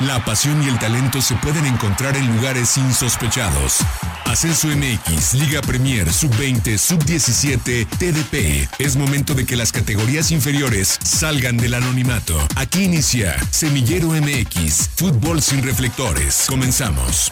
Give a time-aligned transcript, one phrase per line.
[0.00, 3.78] La pasión y el talento se pueden encontrar en lugares insospechados.
[4.26, 8.68] Ascenso MX, Liga Premier, Sub-20, Sub-17, TDP.
[8.78, 12.36] Es momento de que las categorías inferiores salgan del anonimato.
[12.56, 16.44] Aquí inicia Semillero MX, Fútbol sin reflectores.
[16.46, 17.30] Comenzamos.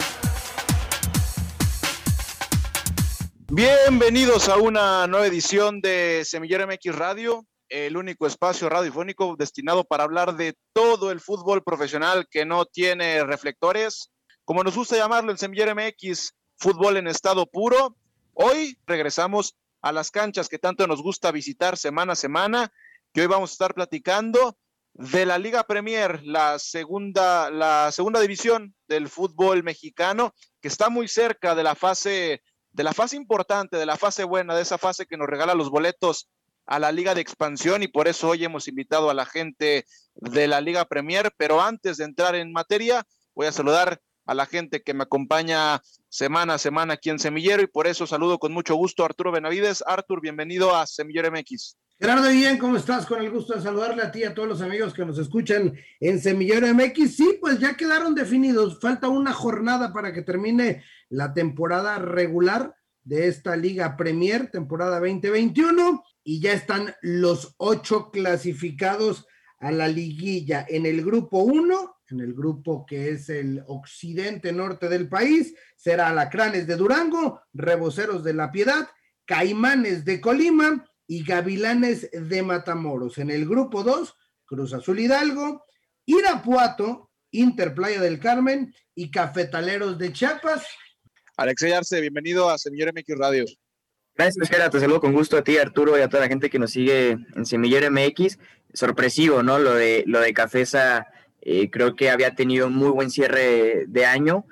[3.47, 7.45] Bienvenidos a una nueva edición de Semillero MX Radio
[7.75, 13.25] el único espacio radiofónico destinado para hablar de todo el fútbol profesional que no tiene
[13.25, 14.13] reflectores,
[14.45, 17.97] como nos gusta llamarlo en Semillero MX, fútbol en estado puro.
[18.33, 22.71] Hoy regresamos a las canchas que tanto nos gusta visitar semana a semana,
[23.13, 24.57] que hoy vamos a estar platicando
[24.93, 31.09] de la Liga Premier, la segunda, la segunda división del fútbol mexicano, que está muy
[31.09, 35.05] cerca de la fase, de la fase importante, de la fase buena, de esa fase
[35.05, 36.29] que nos regala los boletos
[36.65, 40.47] a la Liga de Expansión y por eso hoy hemos invitado a la gente de
[40.47, 41.31] la Liga Premier.
[41.37, 45.81] Pero antes de entrar en materia, voy a saludar a la gente que me acompaña
[46.09, 49.31] semana a semana aquí en Semillero y por eso saludo con mucho gusto a Arturo
[49.31, 49.83] Benavides.
[49.85, 51.77] Artur, bienvenido a Semillero MX.
[51.97, 53.05] Gerardo, bien, ¿cómo estás?
[53.05, 55.73] Con el gusto de saludarle a ti y a todos los amigos que nos escuchan
[55.99, 57.15] en Semillero MX.
[57.15, 58.79] Sí, pues ya quedaron definidos.
[58.81, 66.03] Falta una jornada para que termine la temporada regular de esta Liga Premier, temporada 2021
[66.27, 69.25] y ya están los ocho clasificados
[69.59, 74.89] a la liguilla en el grupo uno, en el grupo que es el occidente norte
[74.89, 78.89] del país, será Alacranes de Durango, Reboceros de La Piedad,
[79.25, 83.19] Caimanes de Colima y Gavilanes de Matamoros.
[83.19, 84.13] En el grupo 2,
[84.45, 85.63] Cruz Azul Hidalgo,
[86.05, 90.65] Irapuato, Interplaya del Carmen y Cafetaleros de Chiapas.
[91.37, 93.45] Alexey Arce, bienvenido a Semillero MX Radio.
[94.17, 94.71] Gracias, Gerardo.
[94.71, 97.17] Te saludo con gusto a ti, Arturo, y a toda la gente que nos sigue
[97.35, 98.39] en Semillero MX.
[98.73, 99.59] Sorpresivo, ¿no?
[99.59, 101.07] Lo de, lo de Cafesa,
[101.41, 104.45] eh, creo que había tenido muy buen cierre de año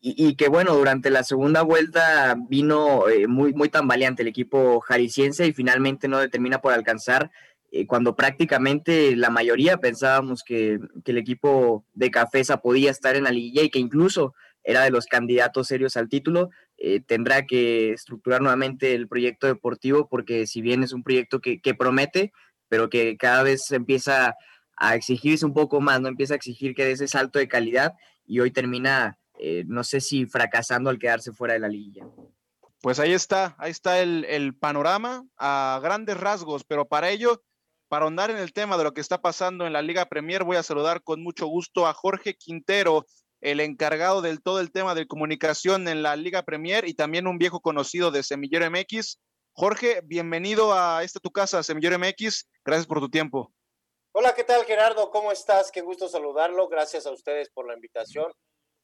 [0.00, 5.48] y, que, bueno, durante la segunda vuelta vino eh, muy, muy tambaleante el equipo jalisciense
[5.48, 7.32] y finalmente no determina por alcanzar
[7.72, 13.24] eh, cuando prácticamente la mayoría pensábamos que, que, el equipo de Cafesa podía estar en
[13.24, 17.92] la liguilla y que incluso era de los candidatos serios al título, eh, tendrá que
[17.92, 22.32] estructurar nuevamente el proyecto deportivo porque si bien es un proyecto que, promete,
[22.68, 24.36] pero que cada vez empieza
[24.76, 27.94] a exigirse un poco más, no empieza a exigir que dé ese salto de calidad
[28.24, 32.06] y hoy termina, eh, no sé si fracasando al quedarse fuera de la liguilla.
[32.80, 37.42] Pues ahí está, ahí está el, el panorama a grandes rasgos, pero para ello
[37.88, 40.56] para ahondar en el tema de lo que está pasando en la Liga Premier, voy
[40.56, 43.06] a saludar con mucho gusto a Jorge Quintero,
[43.40, 47.38] el encargado del todo el tema de comunicación en la Liga Premier y también un
[47.38, 49.20] viejo conocido de Semillero MX.
[49.52, 52.48] Jorge, bienvenido a esta tu casa, Semillero MX.
[52.64, 53.52] Gracias por tu tiempo.
[54.12, 55.10] Hola, ¿qué tal Gerardo?
[55.10, 55.70] ¿Cómo estás?
[55.70, 56.68] Qué gusto saludarlo.
[56.68, 58.32] Gracias a ustedes por la invitación.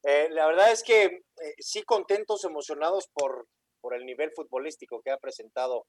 [0.04, 3.48] Eh, la verdad es que eh, sí contentos, emocionados por,
[3.80, 5.86] por el nivel futbolístico que ha presentado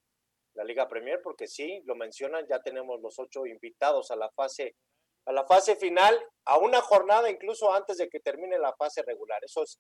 [0.56, 4.76] la Liga Premier, porque sí, lo mencionan, ya tenemos los ocho invitados a la fase
[5.26, 9.40] a la fase final, a una jornada incluso antes de que termine la fase regular.
[9.44, 9.80] Eso es,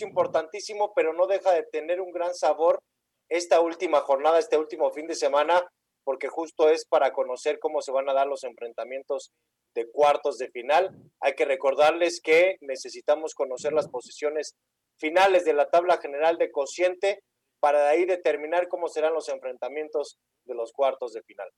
[0.00, 2.80] importantísimo, pero no deja de tener un gran sabor
[3.28, 5.62] esta última jornada, este último fin de semana,
[6.04, 9.32] porque justo es para conocer cómo se van a dar los enfrentamientos
[9.74, 10.90] de cuartos de final.
[11.20, 14.54] Hay que recordarles que necesitamos conocer las posiciones
[14.98, 17.22] finales de la tabla general de cociente
[17.60, 21.48] para de ahí determinar cómo serán los enfrentamientos de los cuartos de final.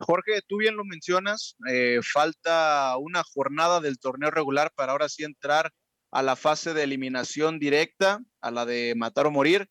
[0.00, 5.24] Jorge, tú bien lo mencionas, eh, falta una jornada del torneo regular para ahora sí
[5.24, 5.72] entrar
[6.10, 9.68] a la fase de eliminación directa, a la de matar o morir,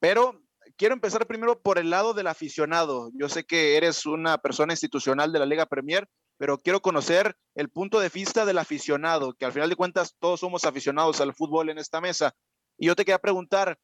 [0.00, 0.42] pero
[0.76, 3.10] quiero empezar primero por el lado del aficionado.
[3.14, 6.08] Yo sé que eres una persona institucional de la Liga Premier,
[6.38, 10.40] pero quiero conocer el punto de vista del aficionado, que al final de cuentas todos
[10.40, 12.34] somos aficionados al fútbol en esta mesa.
[12.76, 13.78] Y yo te quería preguntar,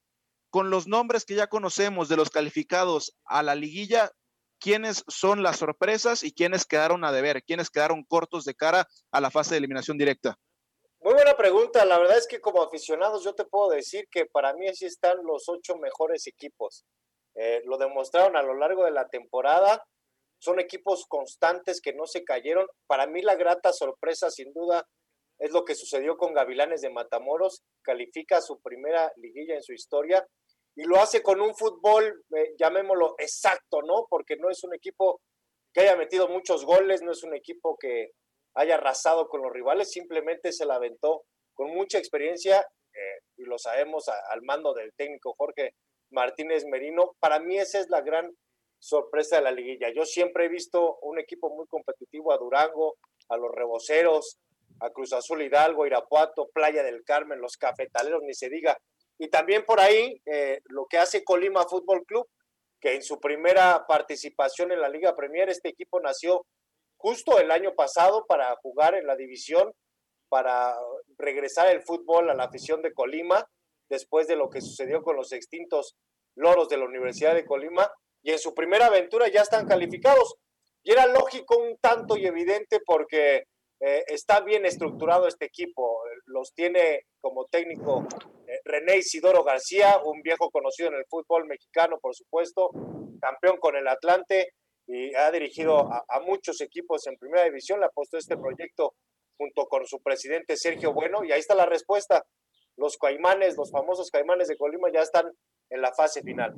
[0.51, 4.13] con los nombres que ya conocemos de los calificados a la liguilla,
[4.61, 9.21] quiénes son las sorpresas y quiénes quedaron a deber, quiénes quedaron cortos de cara a
[9.21, 10.39] la fase de eliminación directa.
[11.01, 11.85] Muy buena pregunta.
[11.85, 15.19] La verdad es que como aficionados yo te puedo decir que para mí así están
[15.25, 16.87] los ocho mejores equipos.
[17.35, 19.85] Eh, lo demostraron a lo largo de la temporada.
[20.39, 22.67] Son equipos constantes que no se cayeron.
[22.87, 24.87] Para mí la grata sorpresa sin duda
[25.39, 27.63] es lo que sucedió con Gavilanes de Matamoros.
[27.83, 30.27] Califica su primera liguilla en su historia
[30.77, 34.07] y lo hace con un fútbol, eh, llamémoslo exacto, ¿no?
[34.09, 35.21] Porque no es un equipo
[35.73, 38.11] que haya metido muchos goles, no es un equipo que
[38.55, 41.23] haya arrasado con los rivales, simplemente se la aventó
[41.55, 45.75] con mucha experiencia, eh, y lo sabemos al mando del técnico Jorge
[46.11, 47.17] Martínez Merino.
[47.19, 48.31] Para mí esa es la gran
[48.79, 49.89] sorpresa de la liguilla.
[49.95, 52.97] Yo siempre he visto un equipo muy competitivo a Durango,
[53.29, 54.39] a los reboceros,
[54.81, 58.77] a Cruz Azul Hidalgo, Irapuato, Playa del Carmen, los cafetaleros, ni se diga.
[59.19, 62.29] Y también por ahí eh, lo que hace Colima Fútbol Club,
[62.81, 66.45] que en su primera participación en la Liga Premier, este equipo nació
[66.97, 69.73] justo el año pasado para jugar en la división,
[70.29, 70.77] para
[71.19, 73.47] regresar el fútbol a la afición de Colima,
[73.89, 75.97] después de lo que sucedió con los extintos
[76.35, 77.91] loros de la Universidad de Colima,
[78.23, 80.37] y en su primera aventura ya están calificados.
[80.83, 83.45] Y era lógico un tanto y evidente porque
[83.87, 86.01] eh, está bien estructurado este equipo.
[86.25, 88.07] Los tiene como técnico
[88.47, 92.71] eh, René Isidoro García, un viejo conocido en el fútbol mexicano, por supuesto,
[93.21, 94.55] campeón con el Atlante
[94.87, 97.81] y ha dirigido a, muchos equipos en primera división.
[97.81, 98.95] Le apostó este proyecto
[99.37, 102.25] junto con su presidente Sergio Bueno y ahí está la respuesta.
[102.79, 105.27] Los caimanes, los famosos caimanes de Colima ya están
[105.69, 106.55] en la fase final.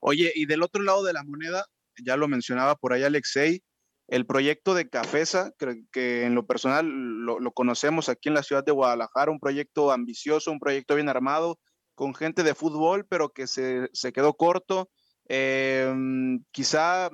[0.00, 1.66] Oye, y del otro lado de la moneda,
[2.04, 3.62] ya lo mencionaba por ahí Alexei,
[4.08, 5.52] el proyecto de Cafesa,
[5.92, 10.52] que, en lo personal lo, conocemos aquí en la ciudad de Guadalajara, un proyecto ambicioso,
[10.52, 11.58] un proyecto bien armado,
[11.94, 14.90] con gente de fútbol, pero que se, quedó corto.
[15.28, 17.10] Em, quizá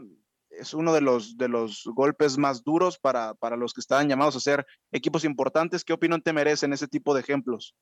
[0.50, 4.36] es uno de los, de los golpes más duros para, para los que estaban llamados
[4.36, 5.84] a ser equipos importantes.
[5.84, 7.74] ¿Qué opinión te merecen ese tipo de ejemplos?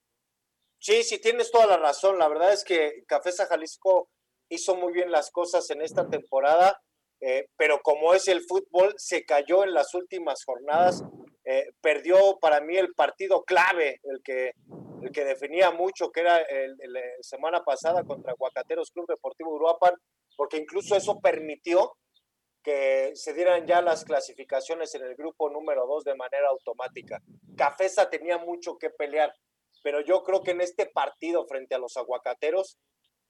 [0.78, 2.18] Sí, sí, tienes toda la razón.
[2.18, 4.08] La verdad es que Cafesa Jalisco
[4.48, 6.80] hizo muy bien las cosas en esta temporada
[7.20, 11.02] eh, pero como es el fútbol, se cayó en las últimas jornadas,
[11.44, 14.52] eh, perdió para mí el partido clave, el que,
[15.02, 19.94] el que definía mucho, que era la semana pasada contra Guacateros Club Deportivo Uruapan,
[20.36, 21.94] porque incluso eso permitió
[22.62, 27.20] que se dieran ya las clasificaciones en el grupo número dos de manera automática.
[27.56, 29.34] Cafesa tenía mucho que pelear,
[29.82, 32.78] pero yo creo que en este partido frente a los aguacateros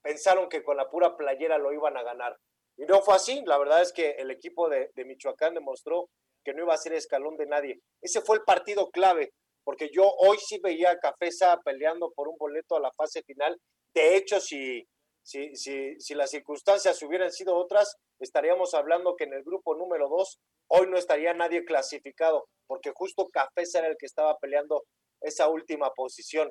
[0.02, 2.37] pensaron que con la pura playera lo iban a ganar.
[2.80, 3.42] Y no fue así.
[3.44, 6.08] La verdad es que el equipo de, Michoacán demostró
[6.42, 7.78] que no iba a ser escalón de nadie.
[8.00, 9.34] Ese fue el partido clave,
[9.64, 13.60] porque yo hoy sí veía a Cafesa peleando por un boleto a la fase final.
[13.94, 14.88] De hecho, si,
[15.22, 20.08] si, si, si las circunstancias hubieran sido otras, estaríamos hablando que en el grupo número
[20.08, 20.38] dos
[20.68, 24.84] hoy no estaría nadie clasificado, porque justo Cafesa era el que estaba peleando
[25.20, 26.50] esa última posición.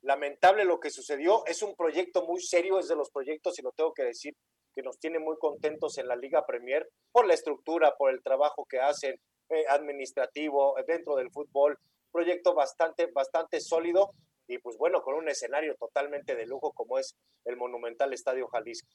[0.00, 3.72] Lamentable lo que sucedió, es un proyecto muy serio, es de los proyectos, y lo
[3.72, 4.32] tengo que decir,
[4.74, 8.66] que nos tiene muy contentos en la Liga Premier por la estructura, por el trabajo
[8.68, 9.16] que hacen
[9.48, 11.76] eh, administrativo eh, dentro del fútbol.
[12.12, 14.10] Proyecto bastante, bastante sólido
[14.46, 18.88] y pues bueno, con un escenario totalmente de lujo como es el monumental Estadio Jalisco.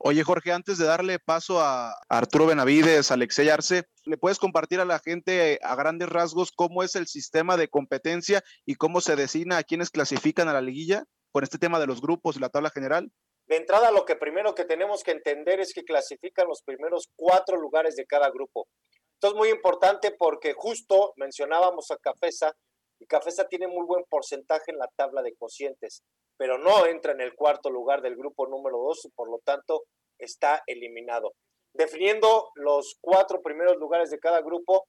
[0.00, 4.84] Oye, Jorge, antes de darle paso a Arturo Benavides, Alexey Arce, ¿le puedes compartir a
[4.84, 9.58] la gente a grandes rasgos cómo es el sistema de competencia y cómo se designa
[9.58, 12.70] a quienes clasifican a la liguilla con este tema de los grupos y la tabla
[12.70, 13.10] general?
[13.48, 17.56] De entrada, lo que primero que tenemos que entender es que clasifican los primeros cuatro
[17.56, 18.68] lugares de cada grupo.
[19.14, 22.52] Esto es muy importante porque justo mencionábamos a Cafesa
[23.00, 26.02] y Cafesa tiene muy buen porcentaje en la tabla de cocientes,
[26.36, 29.84] pero no entra en el cuarto lugar del grupo número dos y por lo tanto
[30.18, 31.32] está eliminado.
[31.72, 34.84] Definiendo los cuatro primeros lugares de cada grupo,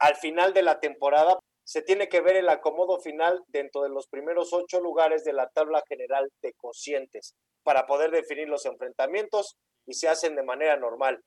[0.00, 1.38] al final de la temporada
[1.70, 5.48] se tiene que ver el acomodo final dentro de los primeros ocho lugares de la
[5.50, 9.56] tabla general de cocientes para poder definir los enfrentamientos
[9.86, 11.22] y se hacen de manera normal.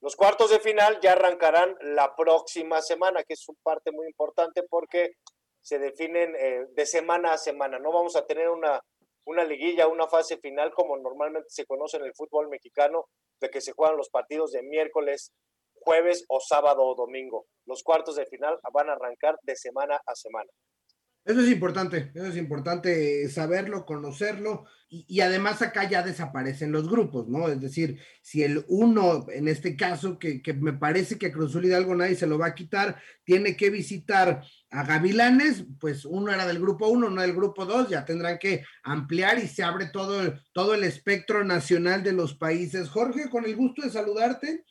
[0.00, 4.62] Los cuartos de final ya arrancarán la próxima semana, que es un parte muy importante
[4.70, 5.14] porque
[5.62, 7.80] se definen eh, de semana a semana.
[7.80, 8.80] No vamos a tener una,
[9.26, 13.06] una liguilla, una fase final como normalmente se conoce en el fútbol mexicano,
[13.40, 15.32] de que se juegan los partidos de miércoles,
[15.88, 17.46] jueves o sábado o domingo.
[17.64, 20.50] Los cuartos de final van a arrancar de semana a semana.
[21.24, 27.28] Eso es importante, eso es importante saberlo, conocerlo y, además acá ya desaparecen los grupos,
[27.28, 27.48] ¿no?
[27.48, 31.94] Es decir, si el uno, en este caso, que, me parece que a Cruzul Hidalgo
[31.94, 36.60] nadie se lo va a quitar, tiene que visitar a Gavilanes, pues uno era del
[36.60, 40.74] grupo uno, no del grupo dos, ya tendrán que ampliar y se abre todo, todo
[40.74, 42.88] el espectro nacional de los países.
[42.88, 44.64] Jorge, con el gusto de saludarte.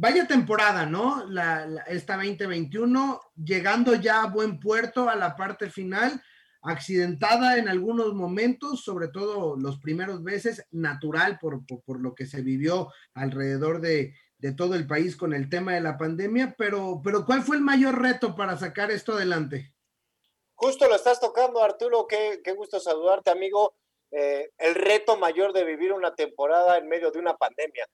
[0.00, 1.26] Vaya temporada, ¿no?
[1.28, 6.22] La, esta 2021, llegando ya a buen puerto a la parte final,
[6.62, 11.64] accidentada en algunos momentos, sobre todo los primeros veces, natural por,
[12.00, 14.14] lo que se vivió alrededor de,
[14.56, 18.00] todo el país con el tema de la pandemia, pero, pero ¿cuál fue el mayor
[18.00, 19.74] reto para sacar esto adelante?
[20.54, 23.74] Justo lo estás tocando, Arturo, qué, qué gusto saludarte, amigo.
[24.12, 27.84] Eh, el reto mayor de vivir una temporada en medio de una pandemia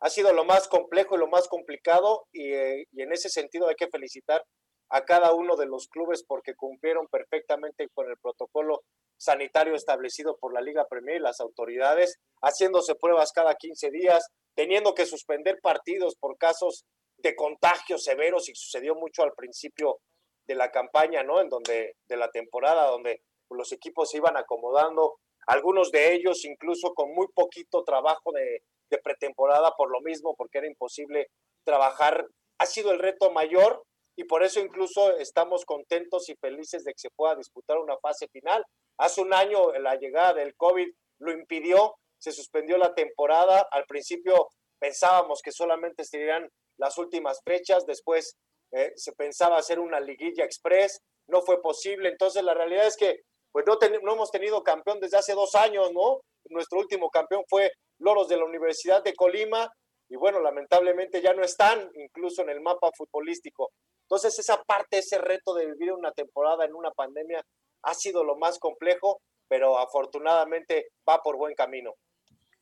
[0.00, 3.76] ha sido lo más complejo y lo más complicado eh, y, en ese sentido hay
[3.76, 4.44] que felicitar
[4.90, 8.82] a cada uno de los clubes porque cumplieron perfectamente con el protocolo
[9.18, 14.94] sanitario establecido por la Liga Premier y las autoridades, haciéndose pruebas cada 15 días, teniendo
[14.94, 16.84] que suspender partidos por casos
[17.18, 19.98] de contagios severos y sucedió mucho al principio
[20.46, 21.40] de la campaña, ¿no?
[21.40, 26.92] En donde, de la temporada, donde los equipos se iban acomodando, algunos de ellos incluso
[26.94, 31.28] con muy poquito trabajo de, de pretemporada por lo mismo, porque era imposible
[31.64, 32.26] trabajar.
[32.58, 33.82] Ha sido el reto mayor
[34.16, 38.28] y por eso incluso estamos contentos y felices de que se pueda disputar una fase
[38.28, 38.64] final.
[38.98, 40.88] Hace un año la llegada del COVID
[41.20, 44.48] lo impidió, se suspendió la temporada, al principio
[44.80, 48.36] pensábamos que solamente serían las últimas fechas, después
[48.72, 53.20] eh, se pensaba hacer una liguilla express, no fue posible, entonces la realidad es que
[53.52, 56.20] pues no, no hemos tenido campeón desde hace dos años, ¿no?
[56.50, 59.70] Nuestro último campeón fue Loros de la Universidad de Colima
[60.08, 63.70] y bueno, lamentablemente ya no están incluso en el mapa futbolístico.
[64.02, 67.42] Entonces esa parte, ese reto de vivir una temporada en una pandemia
[67.82, 71.94] ha sido lo más complejo, pero afortunadamente va por buen camino.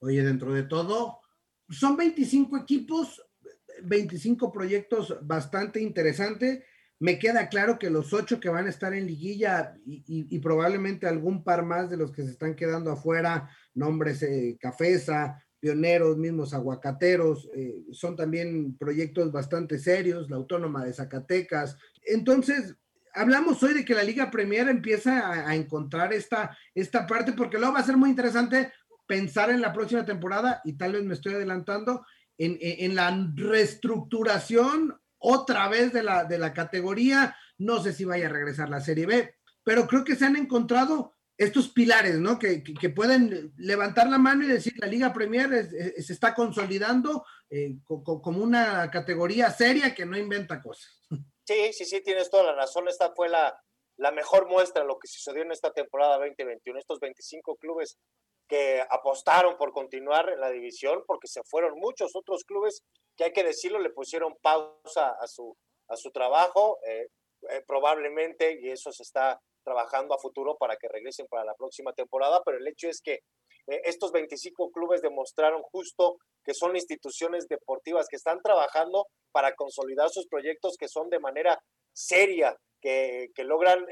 [0.00, 1.20] Oye, dentro de todo,
[1.68, 3.22] son 25 equipos,
[3.82, 6.64] 25 proyectos bastante interesantes.
[7.00, 11.42] Me queda claro que los ocho que van a estar en liguilla y, probablemente algún
[11.42, 17.48] par más de los que se están quedando afuera, nombres eh, Cafesa, Pioneros, mismos aguacateros,
[17.56, 21.76] eh, son también proyectos bastante serios, la Autónoma de Zacatecas.
[22.04, 22.76] Entonces,
[23.14, 27.74] hablamos hoy de que la Liga Premier empieza a, encontrar esta, esta parte, porque luego
[27.74, 28.72] va a ser muy interesante
[29.06, 32.04] pensar en la próxima temporada, y tal vez me estoy adelantando,
[32.36, 37.36] en, en, la reestructuración otra vez de la, de la categoría.
[37.56, 41.14] No sé si vaya a regresar la Serie B, pero creo que se han encontrado
[41.36, 42.38] estos pilares, ¿no?
[42.38, 47.76] Que, que, pueden levantar la mano y decir la Liga Premier se está consolidando eh,
[47.84, 51.02] como una categoría seria que no inventa cosas.
[51.46, 52.88] Sí, sí, sí, tienes toda la razón.
[52.88, 53.54] Esta fue la,
[53.96, 56.78] la mejor muestra de lo que sucedió en esta temporada 2021.
[56.78, 57.98] Estos 25 clubes
[58.48, 62.82] que apostaron por continuar en la división, porque se fueron muchos otros clubes
[63.16, 65.56] que hay que decirlo, le pusieron pausa a su,
[65.88, 67.08] a su trabajo, eh,
[67.50, 71.92] eh, probablemente, y eso se está trabajando a futuro para que regresen para la próxima
[71.92, 73.14] temporada, pero el hecho es que
[73.66, 80.10] eh, estos 25 clubes demostraron justo que son instituciones deportivas que están trabajando para consolidar
[80.10, 81.58] sus proyectos que son de manera
[81.94, 83.86] seria, que, que logran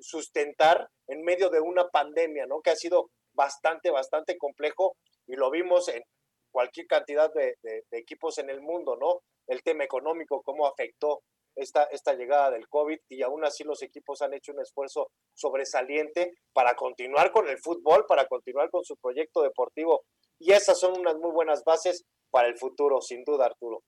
[0.00, 2.60] sustentar en medio de una pandemia, ¿no?
[2.60, 4.96] Que ha sido bastante, bastante complejo
[5.26, 6.02] y lo vimos en
[6.50, 7.56] cualquier cantidad de,
[7.92, 9.20] equipos en el mundo, ¿no?
[9.46, 11.22] El tema económico, cómo afectó
[11.56, 16.34] esta, esta llegada del COVID y aún así los equipos han hecho un esfuerzo sobresaliente
[16.52, 20.04] para continuar con el fútbol, para continuar con su proyecto deportivo
[20.38, 23.84] y esas son unas muy buenas bases para el futuro, sin duda, Arturo.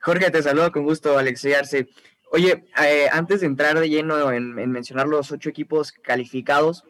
[0.00, 1.88] Jorge, te saludo con gusto, Alexey Arce.
[2.32, 6.84] Oye, eh, antes de entrar de lleno en, en mencionar los ocho equipos calificados,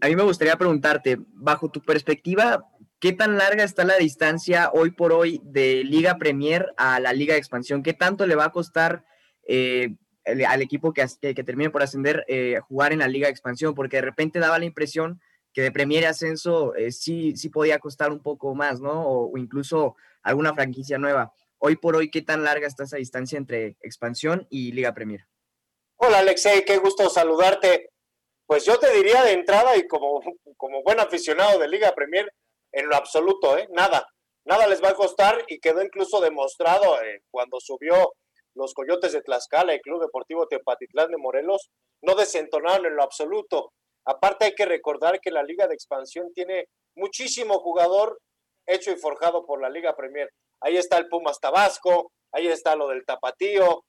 [0.00, 2.66] a mí me gustaría preguntarte, bajo tu perspectiva,
[2.98, 7.34] ¿qué tan larga está la distancia hoy por hoy de Liga Premier a la Liga
[7.34, 7.82] de Expansión?
[7.82, 9.04] ¿Qué tanto le va a costar
[9.46, 11.06] eh, al equipo que,
[11.44, 13.74] termine por ascender eh, jugar en la Liga de Expansión?
[13.74, 15.20] Porque de repente daba la impresión
[15.52, 19.02] que de Premier Ascenso eh, sí, sí podía costar un poco más, ¿no?
[19.06, 21.32] O, o, incluso alguna franquicia nueva.
[21.58, 25.26] Hoy por hoy, ¿qué tan larga está esa distancia entre Expansión y Liga Premier?
[25.96, 27.90] Hola Alexei, qué gusto saludarte.
[28.50, 30.20] Pues yo te diría de entrada y como,
[30.56, 32.34] como buen aficionado de Liga Premier,
[32.72, 33.68] en lo absoluto, ¿eh?
[33.70, 34.04] Nada.
[34.44, 38.12] Nada les va a costar y quedó incluso demostrado eh, cuando subió
[38.56, 41.70] los Coyotes de Tlaxcala y Club Deportivo Tepatitlán de Morelos,
[42.02, 43.70] no desentonaron en lo absoluto.
[44.04, 46.64] Aparte hay que recordar que la Liga de Expansión tiene
[46.96, 48.18] muchísimo jugador
[48.66, 50.28] hecho y forjado por la Liga Premier.
[50.60, 53.84] Ahí está el Pumas Tabasco, ahí está lo del Tapatío,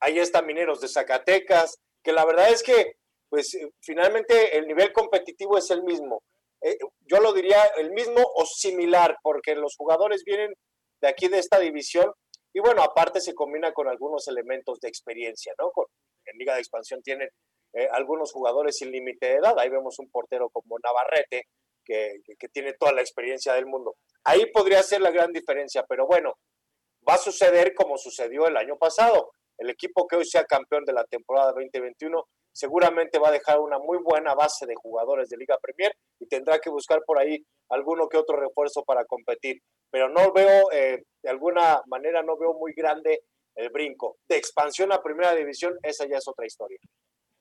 [0.00, 2.96] ahí está Mineros de Zacatecas, que la verdad es que
[3.32, 6.22] pues eh, finalmente el nivel competitivo es el mismo.
[6.60, 10.52] Eh, yo lo diría el mismo o similar, porque los jugadores vienen
[11.00, 12.12] de aquí de esta división
[12.52, 15.72] y bueno, aparte se combina con algunos elementos de experiencia, ¿no?
[16.26, 17.30] en Liga de Expansión tienen
[17.72, 21.46] eh, algunos jugadores sin límite de edad, ahí vemos un portero como Navarrete,
[21.82, 23.96] que, que tiene toda la experiencia del mundo.
[24.24, 26.34] Ahí podría ser la gran diferencia, pero bueno,
[27.08, 29.32] va a suceder como sucedió el año pasado.
[29.56, 33.78] El equipo que hoy sea campeón de la temporada 2021 seguramente va a dejar una
[33.78, 38.08] muy buena base de jugadores de Liga Premier y tendrá que buscar por ahí alguno
[38.08, 39.60] que otro refuerzo para competir.
[39.90, 43.22] Pero no veo, eh, de alguna manera, no veo muy grande
[43.54, 44.18] el brinco.
[44.28, 46.78] De expansión a primera división, esa ya es otra historia.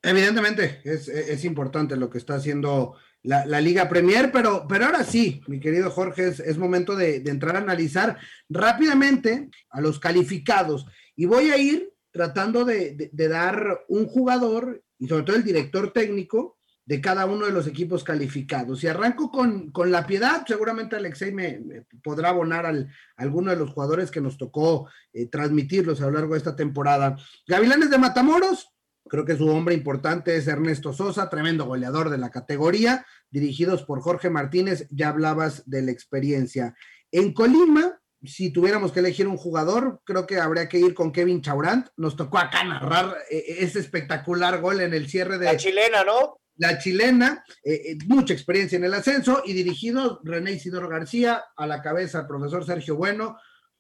[0.04, 5.42] Evidentemente, es, es importante lo que está haciendo la, Liga Premier, pero, pero ahora sí,
[5.48, 8.18] mi querido Jorge, es, es momento de, entrar a analizar
[8.50, 10.88] rápidamente a los calificados.
[11.16, 15.92] Y voy a ir tratando de, de, dar un jugador y sobre todo el director
[15.92, 18.84] técnico de cada uno de los equipos calificados.
[18.84, 23.58] Y arranco con, con la piedad, seguramente Alexei me, podrá abonar al, a alguno de
[23.58, 27.18] los jugadores que nos tocó eh, transmitirlos a lo largo de esta temporada.
[27.48, 28.70] Gavilanes de Matamoros,
[29.10, 34.00] Creo que su hombre importante es Ernesto Sosa, tremendo goleador de la categoría, dirigidos por
[34.00, 36.76] Jorge Martínez, ya hablabas de la experiencia.
[37.12, 41.42] En Colima, si tuviéramos que elegir un jugador, creo que habría que ir con Kevin
[41.42, 41.88] Chaurant.
[41.98, 45.46] Nos tocó acá narrar eh, ese espectacular gol en el cierre de...
[45.46, 46.40] La chilena, ¿no?
[46.58, 51.66] La chilena, eh, eh, mucha experiencia en el ascenso y dirigido René Isidoro García, a
[51.66, 53.38] la cabeza el profesor Sergio Bueno,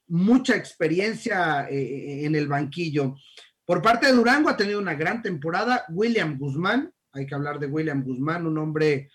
[0.07, 3.15] mucha experiencia en el banquillo.
[3.63, 5.86] Por parte de Durango ha tenido una gran temporada.
[5.89, 9.10] William Guzmán, hay que hablar de William Guzmán, un hombre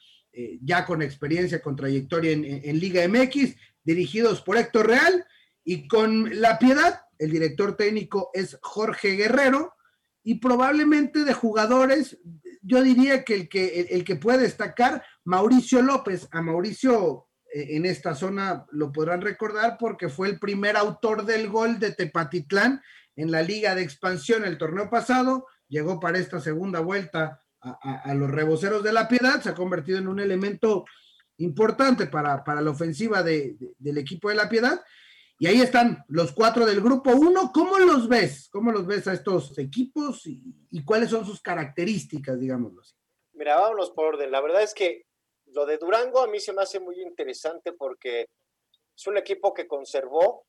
[0.63, 3.57] ya con experiencia, con trayectoria en, en Liga MX
[3.87, 5.25] dirigidos por Héctor Real,
[5.65, 9.75] y con La Piedad, el director técnico es Jorge Guerrero,
[10.23, 12.19] y probablemente de jugadores,
[12.61, 17.87] yo diría que el que, el, que puede destacar, Mauricio López, a Mauricio eh, en
[17.87, 22.83] esta zona lo podrán recordar porque fue el primer autor del gol de Tepatitlán
[23.15, 28.31] en la Liga de Expansión el torneo pasado, llegó para esta segunda vuelta a, los
[28.31, 30.85] reboceros de la Piedad, se ha convertido en un elemento
[31.39, 34.81] importante para, la ofensiva del equipo de la Piedad.
[35.39, 37.51] Y ahí están los cuatro del grupo uno.
[37.53, 38.49] ¿Cómo los ves?
[38.51, 42.95] ¿Cómo los ves a estos equipos y, cuáles son sus características, digámoslo así?
[43.35, 44.31] Mira, vámonos por orden.
[44.31, 45.05] La verdad es que
[45.47, 48.29] lo de Durango a mí se me hace muy interesante porque
[48.97, 50.47] es un equipo que conservó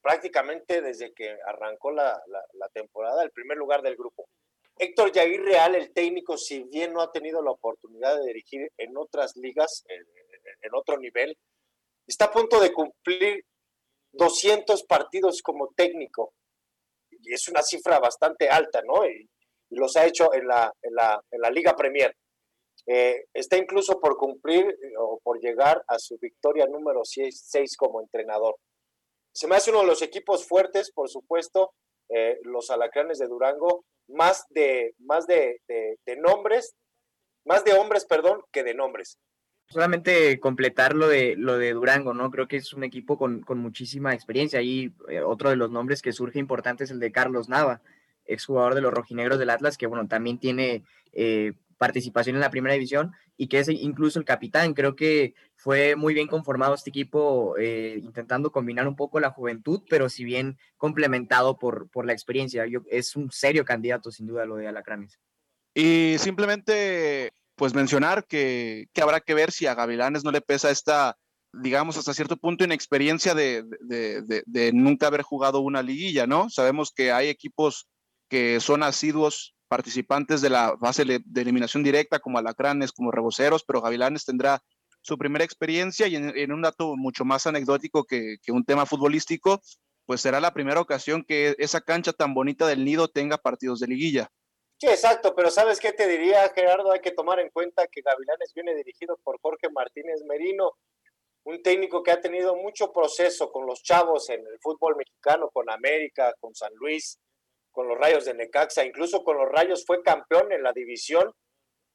[0.00, 4.28] prácticamente desde que arrancó la, la temporada el primer lugar del grupo.
[4.76, 8.96] Héctor Jair Real, el técnico, si bien no ha tenido la oportunidad de dirigir en
[8.96, 11.36] otras ligas, en, otro nivel,
[12.06, 13.44] está a punto de cumplir
[14.12, 16.34] 200 partidos como técnico.
[17.10, 19.06] Y es una cifra bastante alta, ¿no?
[19.06, 19.28] Y,
[19.70, 22.14] los ha hecho en la, en la, Liga Premier.
[22.86, 28.00] Eh, está incluso por cumplir eh, o por llegar a su victoria número 6 como
[28.00, 28.56] entrenador.
[29.32, 31.74] Se me hace uno de los equipos fuertes, por supuesto,
[32.08, 35.60] eh, los alacranes de Durango, más de, más de,
[36.18, 36.74] nombres,
[37.44, 39.18] más de hombres, perdón, que de nombres.
[39.66, 42.30] Solamente completar lo de, lo de Durango, ¿no?
[42.30, 44.60] Creo que es un equipo con, muchísima experiencia.
[44.60, 47.80] Y eh, otro de los nombres que surge importante es el de Carlos Nava,
[48.26, 52.74] exjugador de los rojinegros del Atlas, que bueno, también tiene eh, participación en la primera
[52.74, 54.74] división y que es incluso el capitán.
[54.74, 59.82] Creo que fue muy bien conformado este equipo, eh, intentando combinar un poco la juventud,
[59.88, 62.66] pero si bien complementado por, por la experiencia.
[62.66, 65.18] Yo, es un serio candidato, sin duda, lo de Alacranes.
[65.74, 70.70] Y simplemente, pues mencionar que, que habrá que ver si a Gavilanes no le pesa
[70.70, 71.16] esta,
[71.52, 76.48] digamos, hasta cierto punto inexperiencia de, de, de, de nunca haber jugado una liguilla, ¿no?
[76.50, 77.88] Sabemos que hay equipos
[78.28, 83.80] que son asiduos participantes de la fase de eliminación directa, como Alacranes, como Reboceros, pero
[83.80, 84.62] Gavilanes tendrá
[85.00, 89.60] su primera experiencia y en, un dato mucho más anecdótico que, un tema futbolístico,
[90.06, 93.88] pues será la primera ocasión que esa cancha tan bonita del Nido tenga partidos de
[93.88, 94.30] liguilla.
[94.78, 96.92] Sí, exacto, pero ¿sabes qué te diría, Gerardo?
[96.92, 100.70] Hay que tomar en cuenta que Gavilanes viene dirigido por Jorge Martínez Merino,
[101.42, 105.68] un técnico que ha tenido mucho proceso con los chavos en el fútbol mexicano, con
[105.68, 107.18] América, con San Luis,
[107.74, 111.32] con los Rayos de Necaxa, incluso con los Rayos fue campeón en la división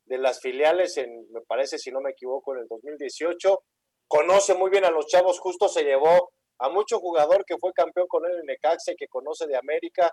[0.03, 3.63] de las filiales en, me parece, si no me equivoco, en el 2018.
[4.05, 8.07] Conoce muy bien a los chavos, justo se llevó a mucho jugador que fue campeón
[8.09, 10.11] con él en Necaxa y que conoce de América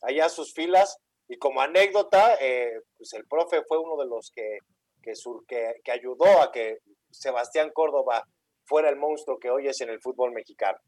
[0.00, 0.96] allá sus filas.
[1.28, 4.58] Y como anécdota, eh, pues el profe fue uno de los que,
[5.02, 5.12] que,
[5.84, 6.78] que, ayudó a que
[7.10, 8.22] Sebastián Córdoba
[8.64, 10.78] fuera el monstruo que hoy es en el fútbol mexicano.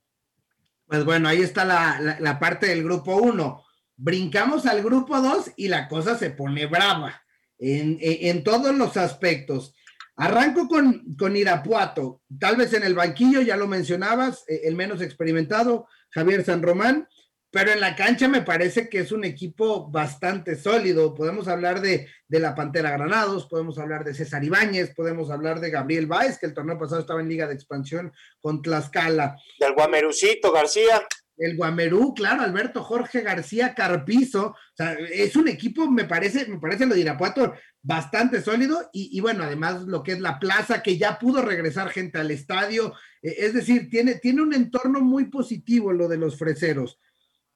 [0.87, 3.66] Pues bueno, ahí está la, la parte del grupo 1
[3.97, 7.23] brincamos al grupo 2 y la cosa se pone brava
[7.59, 9.75] en, todos los aspectos.
[10.17, 15.03] Arranco con, con, Irapuato, tal vez en el banquillo, ya lo mencionabas, eh, el menos
[15.03, 17.07] experimentado, Javier San Román,
[17.51, 21.15] pero en la cancha me parece que es un equipo bastante sólido.
[21.15, 25.71] Podemos hablar de, de, la Pantera Granados, podemos hablar de César Ibáñez, podemos hablar de
[25.71, 29.37] Gabriel Báez, que el torneo pasado estaba en Liga de Expansión con Tlaxcala.
[29.59, 35.91] Del Guamerucito García el Guamerú, claro, Alberto Jorge García Carpizo, o sea, es un equipo,
[35.91, 40.21] me parece, me parece lo de Irapuato bastante sólido y, bueno, además lo que es
[40.21, 44.55] la plaza, que ya pudo regresar gente al estadio, eh, es decir, tiene, tiene un
[44.55, 46.99] entorno muy positivo lo de los freseros.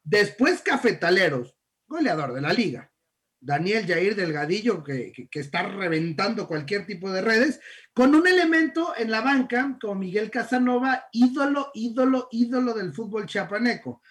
[0.02, 2.89] Después Cafetaleros, goleador de la liga.
[3.40, 7.60] Daniel Jair Delgadillo, que, que, está reventando cualquier tipo de redes,
[7.94, 14.02] con un elemento en la banca como Miguel Casanova, ídolo, ídolo, ídolo del fútbol chiapaneco.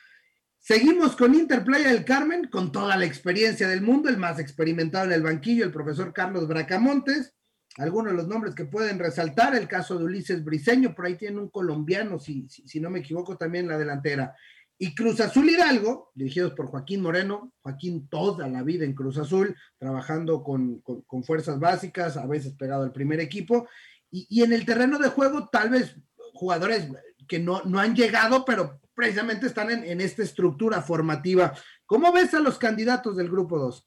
[0.58, 5.14] Seguimos con Interplaya del Carmen, con toda la experiencia del mundo, el más experimentado en
[5.14, 7.34] el banquillo, el profesor Carlos Bracamontes.
[7.78, 11.40] Algunos de los nombres que pueden resaltar, el caso de Ulises Briseño, por ahí tiene
[11.40, 14.36] un colombiano, si, si, si no me equivoco, también en la delantera.
[14.82, 19.54] Y Cruz Azul Hidalgo, dirigidos por Joaquín Moreno, Joaquín toda la vida en Cruz Azul,
[19.78, 20.82] trabajando con,
[21.26, 23.68] fuerzas básicas, a veces pegado al primer equipo,
[24.10, 25.98] y, en el terreno de juego tal vez
[26.34, 26.88] jugadores
[27.28, 31.54] que no, no han llegado, pero precisamente están en, esta estructura formativa.
[31.86, 33.86] ¿Cómo ves a los candidatos del grupo 2?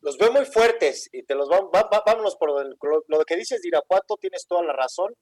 [0.00, 1.70] Los veo muy fuertes y te los vamos,
[2.06, 5.12] vámonos por lo, lo que dices de Irapuato, tienes toda la razón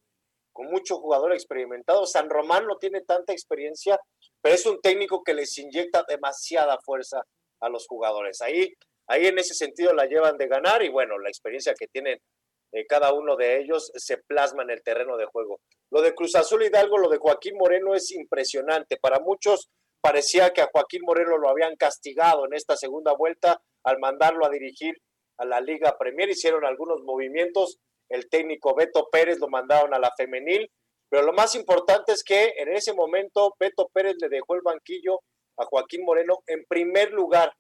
[0.59, 2.05] con mucho jugador experimentado.
[2.05, 3.97] San Román no tiene tanta experiencia,
[4.43, 7.23] pero es un técnico que les inyecta demasiada fuerza
[7.61, 8.41] a los jugadores.
[8.41, 8.73] Ahí,
[9.07, 12.19] ahí en ese sentido la llevan de ganar y bueno, la experiencia que tienen
[12.73, 15.61] eh, cada uno de ellos se plasma en el terreno de juego.
[15.93, 18.97] Lo de Cruz Azul Hidalgo, lo de Joaquín Moreno es impresionante.
[18.97, 24.01] Para muchos parecía que a Joaquín Moreno lo habían castigado en esta segunda vuelta al
[24.01, 24.97] mandarlo a dirigir
[25.37, 26.29] a la Liga Premier.
[26.29, 30.71] Hicieron algunos movimientos el técnico Beto Pérez lo mandaron a la femenil,
[31.11, 35.21] pero lo más importante es que en ese momento Beto Pérez le dejó el banquillo
[35.59, 37.53] a Joaquín Moreno en primer lugar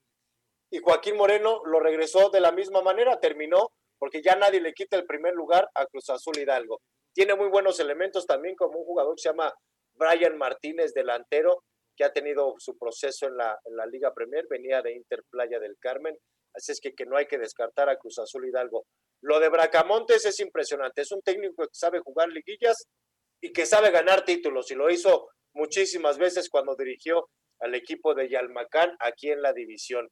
[0.70, 4.96] y Joaquín Moreno lo regresó de la misma manera, terminó porque ya nadie le quita
[4.96, 6.80] el primer lugar a Cruz Azul Hidalgo.
[7.14, 9.52] Tiene muy buenos elementos también como un jugador que se llama
[9.94, 11.64] Brian Martínez, delantero,
[11.96, 15.58] que ha tenido su proceso en la, en la Liga Premier, venía de Inter Playa
[15.58, 16.16] del Carmen,
[16.54, 18.86] así es que, que no hay que descartar a Cruz Azul Hidalgo.
[19.22, 21.02] Lo de Bracamontes es impresionante.
[21.02, 22.86] Es un técnico que sabe jugar liguillas
[23.40, 24.70] y que sabe ganar títulos.
[24.70, 27.28] Y lo hizo muchísimas veces cuando dirigió
[27.60, 30.08] al equipo de Yalmacán aquí en la división.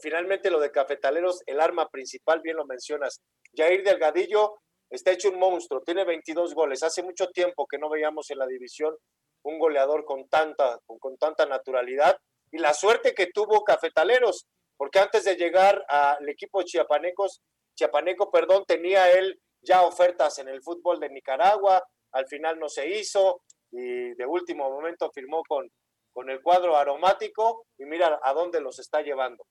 [0.00, 3.20] Finalmente, lo de Cafetaleros, el arma principal, bien lo mencionas.
[3.54, 4.56] Jair Delgadillo
[4.90, 6.82] está hecho un monstruo, tiene 22 goles.
[6.82, 8.94] Hace mucho tiempo que no veíamos en la división
[9.42, 12.16] un goleador con tanta, con, con tanta naturalidad.
[12.50, 14.46] Y la suerte que tuvo Cafetaleros,
[14.76, 17.42] porque antes de llegar al equipo Chiapanecos,
[17.74, 22.88] Chiapaneco, perdón, tenía él ya ofertas en el fútbol de Nicaragua, al final no se
[22.88, 25.70] hizo y de último momento firmó con,
[26.12, 29.46] con el cuadro aromático y mira a dónde los está llevando.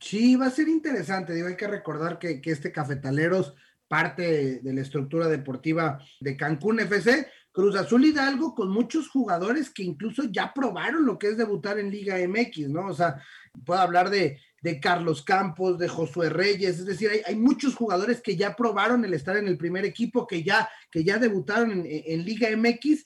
[0.00, 3.54] Sí, va a ser interesante, digo, hay que recordar que, que este Cafetaleros
[3.88, 9.82] parte de la estructura deportiva de Cancún FC, Cruz Azul Hidalgo con muchos jugadores que
[9.82, 12.88] incluso ya probaron lo que es debutar en Liga MX, ¿no?
[12.88, 13.22] O sea,
[13.64, 18.34] puedo hablar de, de Carlos Campos, de Josué Reyes, es decir, hay, muchos jugadores que
[18.34, 22.48] ya probaron el estar en el primer equipo, que ya, que ya debutaron en, Liga
[22.56, 23.04] MX.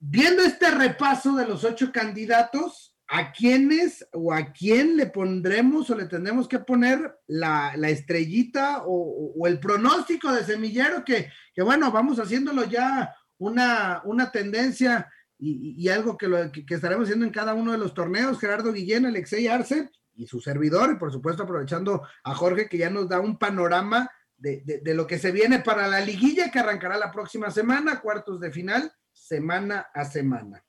[0.00, 5.94] Viendo este repaso de los ocho candidatos, ¿a quiénes o a quién le pondremos o
[5.94, 12.18] le tendremos que poner la, estrellita o, el pronóstico de semillero que, que, bueno, vamos
[12.18, 17.70] haciéndolo ya una, una tendencia y, algo que, lo, que, estaremos haciendo en cada uno
[17.70, 22.34] de los torneos, Gerardo Guillén, Alexei Arce, y su servidor, y por supuesto aprovechando a
[22.34, 26.00] Jorge que ya nos da un panorama de, de, lo que se viene para la
[26.00, 30.62] liguilla que arrancará la próxima semana, cuartos de final, semana a semana.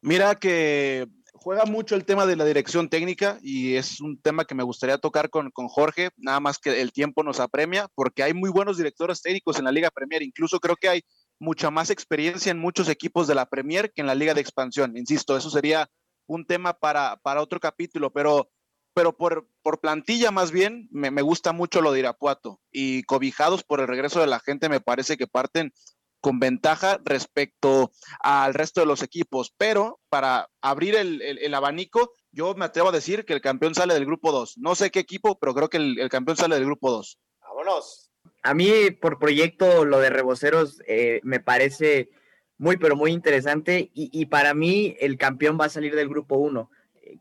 [0.00, 4.54] Mira que juega mucho el tema de la dirección técnica y es un tema que
[4.54, 8.34] me gustaría tocar con, con, Jorge, nada más que el tiempo nos apremia, porque hay
[8.34, 11.02] muy buenos directores técnicos en la Liga Premier, incluso creo que hay
[11.38, 14.96] mucha más experiencia en muchos equipos de la Premier que en la Liga de Expansión.
[14.96, 15.88] Insisto, eso sería
[16.26, 18.48] un tema para, para otro capítulo, pero
[18.94, 23.64] pero por, por plantilla más bien me, me, gusta mucho lo de Irapuato y cobijados
[23.64, 25.72] por el regreso de la gente me parece que parten
[26.24, 32.54] con ventaja respecto al resto de los equipos, pero para abrir el, el, abanico, yo
[32.54, 34.54] me atrevo a decir que el campeón sale del grupo 2.
[34.56, 37.18] No sé qué equipo, pero creo que el, el campeón sale del grupo 2.
[37.42, 38.10] Vámonos.
[38.42, 42.08] A mí, por proyecto, lo de Reboceros eh, me parece
[42.56, 46.36] muy, pero muy interesante y, y, para mí el campeón va a salir del grupo
[46.36, 46.70] 1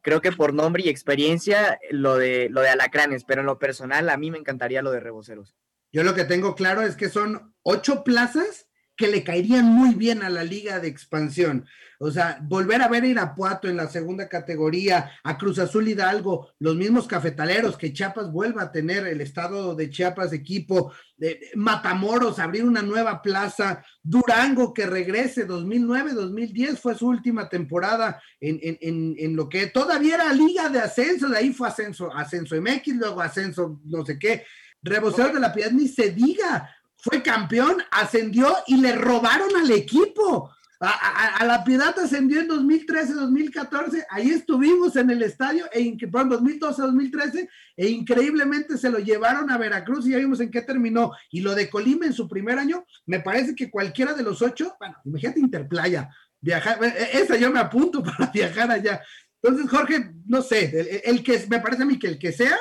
[0.02, 4.10] creo que por nombre y experiencia lo de, lo de Alacranes, pero en lo personal
[4.10, 5.56] a mí me encantaría lo de Reboceros.
[5.91, 8.67] Yo lo que tengo claro es que son ocho plazas
[9.04, 11.66] que le caerían muy bien a la liga de expansión.
[12.00, 16.54] O sea, volver a ver a Irapuato en la segunda categoría, a Cruz Azul Hidalgo,
[16.60, 22.39] los mismos cafetaleros, que Chiapas vuelva a tener el estado de Chiapas equipo, de Matamoros,
[22.39, 29.36] abrir una nueva plaza, Durango que regrese, 2009-2010 fue su última temporada en, en, en,
[29.36, 33.82] lo que todavía era liga de ascenso, de ahí fue ascenso, ascenso MX, luego ascenso
[33.84, 34.46] no sé qué.
[34.82, 36.70] Rebocero de la Piedad ni se diga,
[37.04, 40.50] fue campeón, ascendió y le robaron al equipo.
[40.80, 47.50] A, la Piedad ascendió en 2013, 2014, ahí estuvimos en el estadio, en 2012, 2013,
[47.78, 51.12] e increíblemente se lo llevaron a Veracruz y ya vimos en qué terminó.
[51.30, 54.76] Y lo de Colima en su primer año, me parece que cualquiera de los ocho,
[54.80, 56.10] bueno, imagínate Interplaya,
[56.42, 59.02] viajar, e, e, esa yo me apunto para viajar allá.
[59.42, 62.58] Entonces, Jorge, no sé, el, que me parece a mí que el que sea,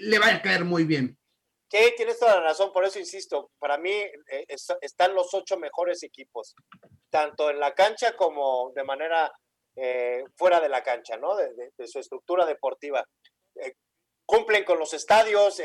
[0.00, 1.16] le va a caer muy bien.
[1.68, 4.46] Sí, tienes toda la razón, por eso insisto, para mí eh,
[4.80, 6.54] están los ocho mejores equipos,
[7.10, 9.32] tanto en la cancha como de manera
[9.74, 11.34] eh, fuera de la cancha, ¿no?
[11.34, 13.04] De, su estructura deportiva.
[13.56, 13.72] Eh,
[14.24, 15.60] cumplen con los estadios,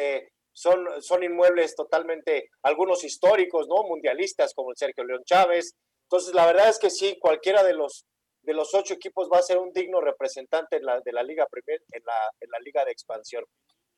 [0.54, 3.84] son, son inmuebles totalmente, algunos históricos, ¿no?
[3.84, 5.76] Mundialistas como el Sergio León Chávez.
[6.06, 8.06] Entonces, la verdad es que sí, cualquiera de los,
[8.42, 11.82] de los ocho equipos va a ser un digno representante la, de la Liga Premier
[11.92, 13.46] en la, en la Liga de Expansión.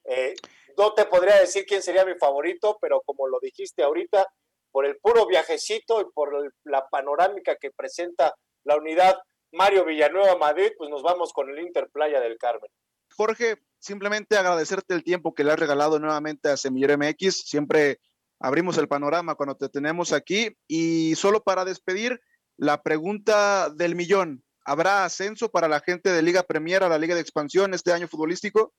[0.06, 0.34] Eh,
[0.78, 4.26] no te podría decir quién sería mi favorito, pero como lo dijiste ahorita,
[4.72, 9.16] por el puro viajecito y por la panorámica que presenta la unidad
[9.52, 12.70] Mario Villanueva Madrid, pues nos vamos con el Inter Playa del Carmen.
[13.16, 17.48] Jorge, simplemente agradecerte el tiempo que le has regalado nuevamente a Semillero MX.
[17.48, 18.00] Siempre
[18.40, 20.58] abrimos el panorama cuando te tenemos aquí.
[20.68, 22.20] Y solo para despedir,
[22.58, 24.44] la pregunta del millón.
[24.66, 28.08] ¿Habrá ascenso para la gente de Liga Premier a la Liga de Expansión este año
[28.08, 28.74] futbolístico?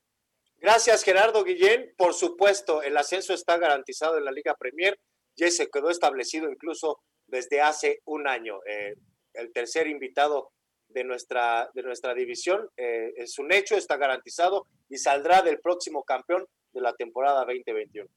[0.65, 1.93] Gracias, Gerardo Guillén.
[1.95, 4.99] Por supuesto, el ascenso está garantizado en la Liga Premier.
[5.37, 8.61] Ya se quedó establecido incluso desde hace un año.
[8.67, 8.95] Eh,
[9.35, 10.53] el tercer invitado
[10.89, 16.03] de nuestra, de nuestra división eh, es un hecho, está garantizado y saldrá del próximo
[16.03, 18.09] campeón de la temporada 2021.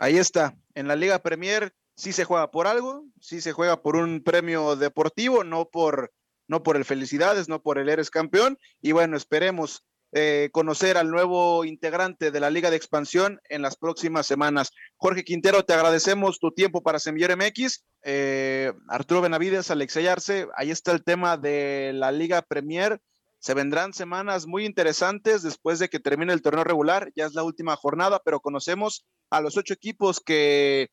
[0.00, 0.56] Ahí está.
[0.74, 4.74] En la Liga Premier sí se juega por algo, sí se juega por un premio
[4.74, 6.12] deportivo, no por,
[6.48, 8.58] no por el felicidades, no por el eres campeón.
[8.82, 9.84] Y bueno, esperemos
[10.16, 14.70] eh, conocer al nuevo integrante de la Liga de Expansión en las próximas semanas.
[14.96, 17.84] Jorge Quintero, te agradecemos tu tiempo para Semillero MX.
[18.04, 23.00] Eh, Arturo Benavides, Alex Arce, ahí está el tema de la Liga Premier.
[23.40, 27.10] Se vendrán semanas muy interesantes después de que termine el torneo regular.
[27.16, 30.90] Ya es la última jornada, pero conocemos a los ocho equipos que,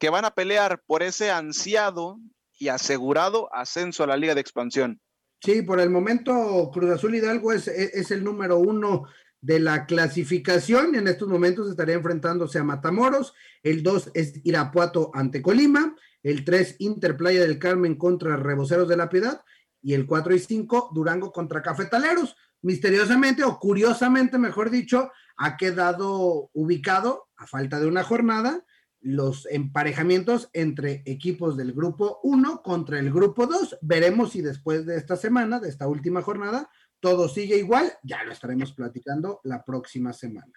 [0.00, 2.16] que van a pelear por ese ansiado
[2.58, 5.02] y asegurado ascenso a la Liga de Expansión.
[5.44, 9.04] Sí, por el momento Cruz Azul Hidalgo es, es, el número uno
[9.42, 10.94] de la clasificación.
[10.94, 13.34] En estos momentos estaría enfrentándose a Matamoros.
[13.62, 15.94] El dos es Irapuato ante Colima.
[16.22, 19.42] El tres Interplaya del Carmen contra Reboceros de la Piedad.
[19.82, 22.36] Y el cuatro y cinco Durango contra Cafetaleros.
[22.62, 28.64] Misteriosamente o curiosamente, mejor dicho, ha quedado ubicado a falta de una jornada
[29.04, 33.78] los emparejamientos entre equipos del grupo 1 contra el grupo 2.
[33.82, 37.92] Veremos si después de esta semana, de esta última jornada, todo sigue igual.
[38.02, 40.54] Ya lo estaremos platicando la próxima semana.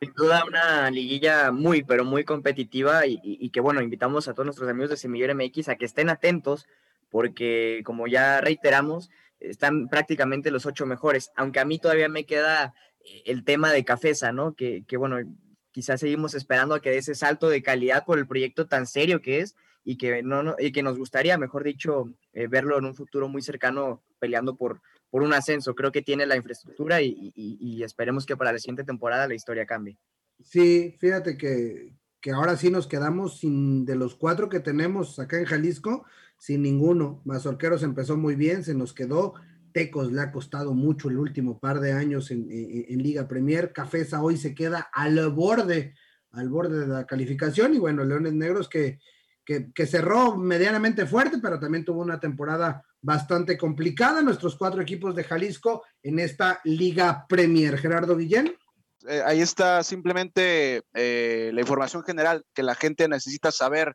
[0.00, 4.68] Sin duda una liguilla muy, pero muy competitiva y, que bueno, invitamos a todos nuestros
[4.68, 6.66] amigos de Semillero MX a que estén atentos
[7.08, 12.74] porque como ya reiteramos, están prácticamente los ocho mejores, aunque a mí todavía me queda
[13.24, 14.54] el tema de Cafesa, ¿no?
[14.54, 15.18] Que, que bueno,
[15.76, 19.20] quizás seguimos esperando a que dé ese salto de calidad por el proyecto tan serio
[19.20, 22.94] que es y que, no, y que nos gustaría, mejor dicho, eh, verlo en un
[22.94, 25.74] futuro muy cercano peleando por, por un ascenso.
[25.74, 29.66] Creo que tiene la infraestructura y, y, esperemos que para la siguiente temporada la historia
[29.66, 29.98] cambie.
[30.42, 35.38] Sí, fíjate que, que ahora sí nos quedamos sin, de los cuatro que tenemos acá
[35.38, 36.06] en Jalisco,
[36.38, 37.20] sin ninguno.
[37.26, 39.34] Mazorqueros empezó muy bien, se nos quedó
[39.76, 43.74] Tecos le ha costado mucho el último par de años en, Liga Premier.
[43.74, 45.94] Cafesa hoy se queda al borde,
[46.30, 47.74] al borde de la calificación.
[47.74, 49.00] Y bueno, Leones Negros que,
[49.44, 54.22] que, cerró medianamente fuerte, pero también tuvo una temporada bastante complicada.
[54.22, 57.76] Nuestros cuatro equipos de Jalisco en esta Liga Premier.
[57.76, 58.56] Gerardo Guillén.
[59.06, 63.94] Eh, ahí está simplemente eh, la información general que la gente necesita saber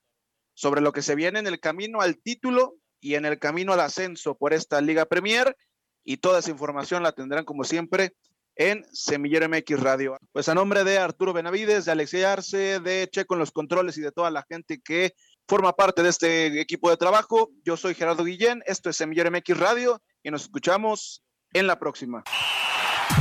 [0.53, 3.79] sobre lo que se viene en el camino al título y en el camino al
[3.79, 5.57] ascenso por esta Liga Premier
[6.03, 8.13] y toda esa información la tendrán como siempre
[8.55, 10.17] en Semillero MX Radio.
[10.31, 14.01] Pues a nombre de Arturo Benavides, de Alexei Arce, de Checo en los controles y
[14.01, 15.13] de toda la gente que
[15.47, 19.57] forma parte de este equipo de trabajo, yo soy Gerardo Guillén, esto es Semillero MX
[19.57, 22.23] Radio y nos escuchamos en la próxima.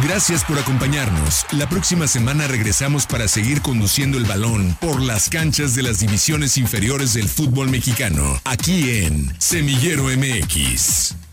[0.05, 1.45] Gracias por acompañarnos.
[1.53, 6.57] La próxima semana regresamos para seguir conduciendo el balón por las canchas de las divisiones
[6.57, 11.30] inferiores del fútbol mexicano, aquí en Semillero MX.